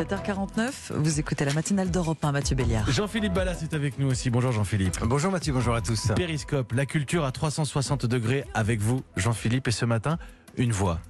7h49, 0.00 0.94
vous 0.94 1.20
écoutez 1.20 1.44
la 1.44 1.52
matinale 1.52 1.90
d'Europe 1.90 2.24
1, 2.24 2.32
Mathieu 2.32 2.56
Béliard. 2.56 2.90
Jean-Philippe 2.90 3.34
Ballas 3.34 3.60
est 3.62 3.74
avec 3.74 3.98
nous 3.98 4.10
aussi. 4.10 4.30
Bonjour 4.30 4.50
Jean-Philippe. 4.50 4.96
Bonjour 5.04 5.30
Mathieu, 5.30 5.52
bonjour 5.52 5.74
à 5.74 5.82
tous. 5.82 6.10
Périscope, 6.16 6.72
la 6.72 6.86
culture 6.86 7.26
à 7.26 7.32
360 7.32 8.06
degrés 8.06 8.44
avec 8.54 8.80
vous, 8.80 9.02
Jean-Philippe. 9.16 9.68
Et 9.68 9.72
ce 9.72 9.84
matin, 9.84 10.16
une 10.56 10.72
voix. 10.72 11.00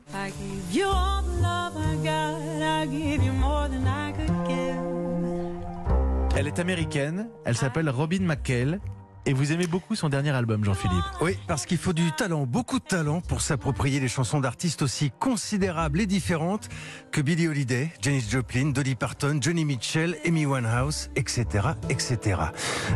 Elle 6.36 6.46
est 6.48 6.58
américaine, 6.58 7.28
elle 7.44 7.56
s'appelle 7.56 7.88
Robin 7.90 8.22
McKell. 8.22 8.80
Et 9.26 9.32
vous 9.34 9.52
aimez 9.52 9.66
beaucoup 9.66 9.94
son 9.94 10.08
dernier 10.08 10.30
album, 10.30 10.64
Jean-Philippe 10.64 11.04
Oui, 11.20 11.38
parce 11.46 11.66
qu'il 11.66 11.76
faut 11.76 11.92
du 11.92 12.10
talent, 12.12 12.46
beaucoup 12.46 12.78
de 12.78 12.84
talent 12.84 13.20
pour 13.20 13.42
s'approprier 13.42 14.00
les 14.00 14.08
chansons 14.08 14.40
d'artistes 14.40 14.80
aussi 14.80 15.10
considérables 15.18 16.00
et 16.00 16.06
différentes 16.06 16.68
que 17.12 17.20
Billie 17.20 17.46
Holiday, 17.46 17.92
Janis 18.00 18.24
Joplin, 18.30 18.70
Dolly 18.70 18.94
Parton, 18.94 19.38
Johnny 19.40 19.66
Mitchell, 19.66 20.16
Amy 20.26 20.46
Winehouse, 20.46 21.10
etc., 21.16 21.68
etc. 21.90 22.40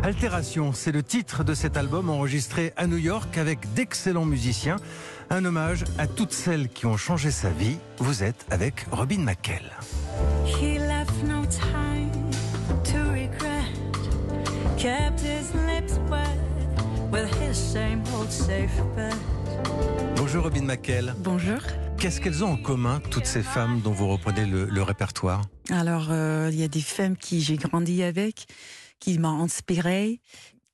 Altération, 0.03 0.73
c'est 0.73 0.91
le 0.91 1.03
titre 1.03 1.43
de 1.43 1.53
cet 1.53 1.77
album 1.77 2.09
enregistré 2.09 2.73
à 2.75 2.87
New 2.87 2.97
York 2.97 3.37
avec 3.37 3.73
d'excellents 3.73 4.25
musiciens. 4.25 4.77
Un 5.29 5.45
hommage 5.45 5.85
à 5.97 6.07
toutes 6.07 6.33
celles 6.33 6.69
qui 6.69 6.87
ont 6.87 6.97
changé 6.97 7.29
sa 7.29 7.49
vie. 7.49 7.77
Vous 7.99 8.23
êtes 8.23 8.45
avec 8.49 8.87
Robin 8.91 9.19
McKell. 9.19 9.71
He 10.45 10.79
left 10.79 11.23
no 11.23 11.45
time 11.45 12.11
to 12.83 12.97
regret. 13.11 13.65
Kept 14.77 15.21
his 15.21 15.53
Bonjour 20.15 20.43
Robin 20.43 20.63
McKell. 20.63 21.13
Bonjour. 21.19 21.59
Qu'est-ce 21.97 22.19
qu'elles 22.19 22.43
ont 22.43 22.53
en 22.53 22.57
commun, 22.57 22.99
toutes 23.11 23.25
ces 23.25 23.43
femmes 23.43 23.81
dont 23.81 23.91
vous 23.91 24.07
reprenez 24.07 24.45
le, 24.45 24.65
le 24.65 24.81
répertoire? 24.81 25.41
Alors, 25.69 26.07
euh, 26.09 26.49
il 26.51 26.59
y 26.59 26.63
a 26.63 26.67
des 26.67 26.81
femmes 26.81 27.15
qui 27.17 27.41
j'ai 27.41 27.57
grandi 27.57 28.03
avec, 28.03 28.47
qui 28.99 29.17
m'ont 29.19 29.43
inspiré, 29.43 30.19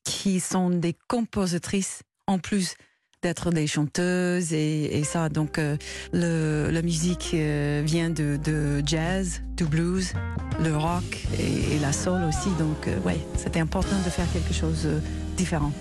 qui 0.04 0.40
sont 0.40 0.70
des 0.70 0.96
compositrices 1.08 2.04
en 2.28 2.40
plus 2.40 2.76
d'être 3.22 3.52
des 3.52 3.68
chanteuses 3.68 4.52
et, 4.52 4.98
et 4.98 5.04
ça. 5.04 5.30
Donc, 5.30 5.60
euh, 5.60 5.78
le, 6.12 6.70
la 6.72 6.82
musique 6.82 7.32
euh, 7.34 7.84
vient 7.86 8.10
de, 8.10 8.40
de 8.44 8.82
jazz, 8.86 9.42
du 9.56 9.66
blues, 9.66 10.14
le 10.60 10.76
rock 10.76 11.28
et, 11.38 11.76
et 11.76 11.80
la 11.80 11.94
soul 11.94 12.24
aussi. 12.28 12.50
Donc, 12.58 12.88
euh, 12.88 13.00
ouais, 13.02 13.20
c'était 13.36 13.60
important 13.60 13.98
de 14.04 14.10
faire 14.10 14.26
quelque 14.34 14.54
chose 14.54 14.86
de 14.86 15.02
différent. 15.38 15.72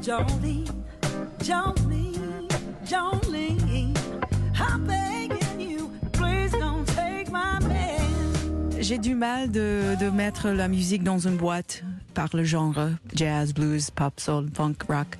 Jolene, 0.00 0.64
Jolene, 1.40 2.48
Jolene, 2.84 2.84
Jolene. 2.86 3.94
I'm 4.58 4.86
begging 4.86 5.60
you, 5.60 5.90
please 6.12 6.52
don't 6.52 6.86
take 6.88 7.30
my 7.30 7.58
man. 7.60 8.80
J'ai 8.80 8.98
du 8.98 9.14
mal 9.14 9.50
de, 9.50 9.96
de 10.00 10.08
mettre 10.10 10.48
la 10.50 10.68
musique 10.68 11.02
dans 11.04 11.18
une 11.18 11.36
boîte 11.36 11.82
par 12.14 12.28
le 12.32 12.44
genre 12.44 12.74
jazz, 13.14 13.52
blues, 13.52 13.90
pop, 13.90 14.18
soul, 14.18 14.48
funk, 14.54 14.84
rock. 14.88 15.18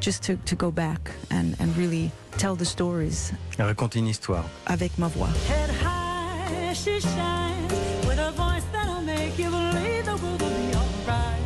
Just 0.00 0.22
to, 0.24 0.36
to 0.46 0.54
go 0.56 0.70
back 0.70 1.10
and, 1.30 1.54
and 1.60 1.74
really 1.76 2.10
tell 2.38 2.54
the 2.56 2.64
stories 2.64 3.32
Racontez 3.58 3.98
une 3.98 4.08
histoire. 4.08 4.44
avec 4.66 4.96
ma 4.98 5.08
voix. 5.08 5.28
Head 5.48 5.70
high, 5.82 6.74
she 6.74 7.00
shines 7.00 7.72
with 8.06 8.18
a 8.18 8.30
voice 8.32 8.64
that'll 8.72 9.02
make 9.02 9.38
you 9.38 9.50
believe 9.50 10.04
the 10.04 10.16
world 10.22 10.40
will 10.40 10.50
be 10.50 10.74
alright. 10.74 11.42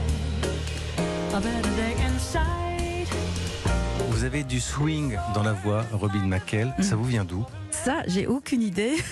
Vous 4.21 4.27
avez 4.27 4.45
du 4.45 4.61
swing 4.61 5.17
dans 5.33 5.43
la 5.43 5.55
voix, 5.55 5.83
Robin 5.95 6.27
McKell. 6.27 6.75
Ça 6.81 6.95
vous 6.95 7.05
vient 7.05 7.25
d'où? 7.25 7.47
Ça, 7.71 8.03
j'ai 8.07 8.27
aucune 8.27 8.63
idée. 8.63 8.97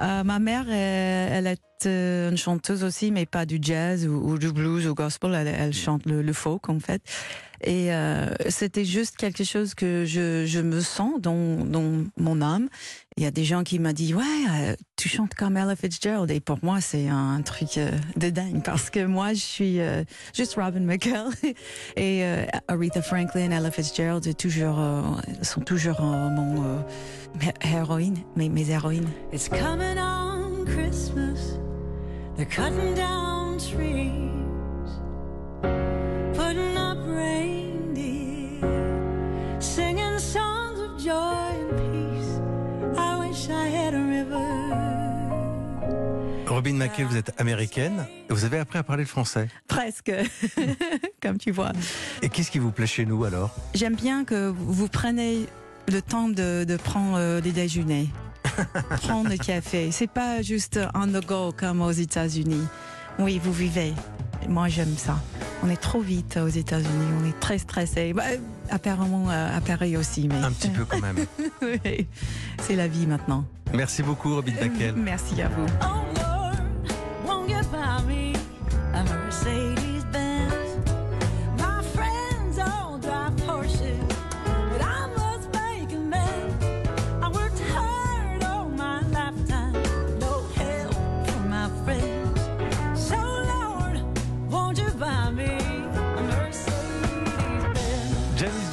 Euh, 0.00 0.22
ma 0.22 0.38
mère, 0.38 0.64
euh, 0.68 1.28
elle 1.32 1.48
est 1.48 1.58
euh, 1.86 2.30
une 2.30 2.36
chanteuse 2.36 2.82
aussi, 2.82 3.10
mais 3.10 3.26
pas 3.26 3.46
du 3.46 3.58
jazz 3.60 4.06
ou, 4.06 4.38
du 4.38 4.52
blues 4.52 4.86
ou 4.86 4.94
gospel. 4.94 5.34
Elle, 5.34 5.48
elle 5.48 5.72
chante 5.72 6.06
le, 6.06 6.22
le 6.22 6.32
folk 6.32 6.68
en 6.68 6.80
fait. 6.80 7.02
Et 7.64 7.92
euh, 7.92 8.28
c'était 8.48 8.84
juste 8.84 9.16
quelque 9.16 9.42
chose 9.42 9.74
que 9.74 10.04
je, 10.04 10.46
je 10.46 10.60
me 10.60 10.80
sens 10.80 11.20
dans, 11.20 11.64
dans 11.64 12.04
mon 12.16 12.40
âme. 12.40 12.68
Il 13.16 13.24
y 13.24 13.26
a 13.26 13.32
des 13.32 13.44
gens 13.44 13.64
qui 13.64 13.80
m'ont 13.80 13.92
dit 13.92 14.14
ouais, 14.14 14.22
euh, 14.50 14.76
tu 14.96 15.08
chantes 15.08 15.34
comme 15.34 15.56
Ella 15.56 15.74
Fitzgerald. 15.74 16.30
Et 16.30 16.38
pour 16.38 16.58
moi, 16.62 16.80
c'est 16.80 17.08
un 17.08 17.42
truc 17.42 17.80
de 18.16 18.30
dingue 18.30 18.62
parce 18.62 18.90
que 18.90 19.04
moi, 19.04 19.32
je 19.32 19.40
suis 19.40 19.80
juste 20.36 20.54
Robin 20.54 20.80
McKell 20.80 21.30
et 21.96 22.22
Aretha 22.68 23.02
Franklin, 23.02 23.50
Ella 23.50 23.72
Fitzgerald, 23.72 24.36
toujours, 24.36 24.80
sont 25.42 25.62
toujours 25.62 26.00
mon 26.00 26.84
euh, 27.74 28.10
mes 28.36 28.48
mes, 28.48 28.70
héroïnes. 28.70 29.08
It's 29.32 29.48
coming 29.48 29.98
on 29.98 30.64
Christmas. 30.64 31.58
They're 32.36 32.46
cutting 32.46 32.94
down 32.94 33.58
trees, 33.58 34.90
putting 36.34 36.76
up 36.76 36.98
reindeer, 37.06 38.60
singing 39.60 40.18
songs 40.18 40.78
of 40.80 40.98
joy 40.98 41.12
and 41.12 41.76
peace. 41.76 42.40
I 42.96 43.18
wish 43.18 43.48
I 43.50 43.68
had 43.68 43.94
a 43.94 44.04
river. 44.04 44.68
Robin 46.46 46.74
McKell, 46.74 47.06
vous 47.06 47.16
êtes 47.16 47.32
américaine. 47.40 48.06
et 48.30 48.32
Vous 48.32 48.44
avez 48.44 48.58
appris 48.58 48.78
à 48.78 48.82
parler 48.82 49.02
le 49.02 49.08
français. 49.08 49.48
Presque, 49.66 50.12
comme 51.22 51.38
tu 51.38 51.50
vois. 51.50 51.72
Et 52.22 52.28
qu'est-ce 52.28 52.50
qui 52.50 52.58
vous 52.58 52.70
plaît 52.72 52.86
chez 52.86 53.04
nous 53.04 53.24
alors? 53.24 53.50
J'aime 53.74 53.94
bien 53.96 54.24
que 54.24 54.48
vous 54.56 54.88
preniez 54.88 55.46
le 55.90 56.02
temps 56.02 56.28
de, 56.28 56.64
de 56.64 56.76
prendre 56.76 57.16
euh, 57.18 57.40
des 57.40 57.52
déjeuners, 57.52 58.08
prendre 59.02 59.30
le 59.30 59.36
café. 59.36 59.90
C'est 59.90 60.10
pas 60.10 60.42
juste 60.42 60.78
on 60.94 61.06
the 61.06 61.24
go 61.26 61.52
comme 61.56 61.80
aux 61.80 61.90
États-Unis. 61.90 62.64
Oui, 63.18 63.40
vous 63.42 63.52
vivez. 63.52 63.92
Moi, 64.48 64.68
j'aime 64.68 64.96
ça. 64.96 65.18
On 65.62 65.68
est 65.68 65.76
trop 65.80 66.00
vite 66.00 66.38
aux 66.42 66.48
États-Unis. 66.48 67.06
On 67.22 67.28
est 67.28 67.38
très 67.40 67.58
stressé. 67.58 68.12
Bah, 68.12 68.22
apparemment, 68.70 69.28
euh, 69.30 69.56
à 69.56 69.60
Paris 69.60 69.96
aussi, 69.96 70.28
mais 70.28 70.36
Un 70.36 70.52
petit 70.52 70.70
peu 70.70 70.84
quand 70.84 71.00
même. 71.00 71.16
Oui, 71.62 72.06
c'est 72.62 72.76
la 72.76 72.86
vie 72.86 73.06
maintenant. 73.06 73.44
Merci 73.74 74.02
beaucoup, 74.02 74.34
Robin 74.34 74.52
McKell. 74.60 74.94
Merci 74.96 75.42
à 75.42 75.48
vous. 75.48 75.66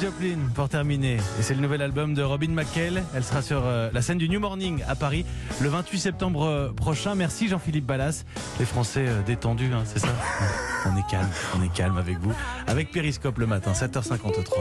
Janis 0.00 0.12
Joplin 0.12 0.38
pour 0.54 0.68
terminer. 0.68 1.16
Et 1.38 1.42
c'est 1.42 1.54
le 1.54 1.60
nouvel 1.60 1.82
album 1.82 2.14
de 2.14 2.22
Robin 2.22 2.48
McKell. 2.48 3.02
Elle 3.14 3.24
sera 3.24 3.42
sur 3.42 3.62
euh, 3.64 3.90
la 3.92 4.02
scène 4.02 4.18
du 4.18 4.28
New 4.28 4.40
Morning 4.40 4.82
à 4.88 4.94
Paris 4.94 5.24
le 5.60 5.68
28 5.68 5.98
septembre 5.98 6.44
euh, 6.44 6.72
prochain. 6.72 7.14
Merci 7.14 7.48
Jean-Philippe 7.48 7.86
Ballas. 7.86 8.24
Les 8.58 8.64
Français 8.64 9.06
euh, 9.06 9.22
détendus, 9.22 9.72
hein, 9.72 9.82
c'est 9.84 9.98
ça? 9.98 10.08
On 10.86 10.96
est 10.96 11.06
calme, 11.10 11.28
on 11.58 11.62
est 11.64 11.72
calme 11.72 11.98
avec 11.98 12.16
vous. 12.20 12.32
Avec 12.68 12.92
Périscope 12.92 13.38
le 13.38 13.46
matin, 13.46 13.72
7h53. 13.72 14.54